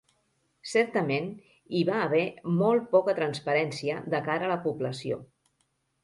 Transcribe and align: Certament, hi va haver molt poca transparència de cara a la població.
Certament, 0.69 1.27
hi 1.79 1.83
va 1.89 1.99
haver 2.05 2.21
molt 2.61 2.87
poca 2.95 3.15
transparència 3.19 3.99
de 4.15 4.23
cara 4.29 4.49
a 4.49 4.51
la 4.53 4.57
població. 4.65 5.21